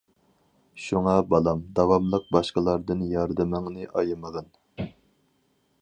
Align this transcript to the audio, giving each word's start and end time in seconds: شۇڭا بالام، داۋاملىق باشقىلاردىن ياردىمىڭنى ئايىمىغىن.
شۇڭا 0.85 1.13
بالام، 1.33 1.61
داۋاملىق 1.81 2.25
باشقىلاردىن 2.37 3.05
ياردىمىڭنى 3.13 3.87
ئايىمىغىن. 3.93 4.53